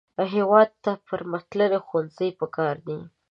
هېواد 0.33 0.69
ته 0.83 0.91
پرمختللي 1.07 1.79
ښوونځي 1.85 2.29
پکار 2.39 2.75
دي 2.87 2.99